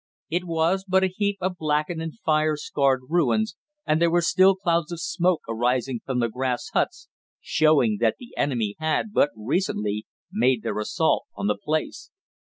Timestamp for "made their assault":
10.31-11.25